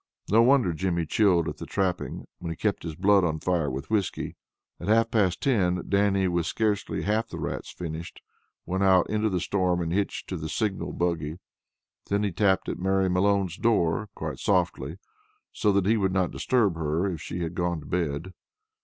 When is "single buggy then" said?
10.49-12.23